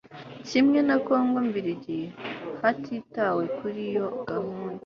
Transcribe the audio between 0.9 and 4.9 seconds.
kongo mbirigi hatitawe kuriyo gahunda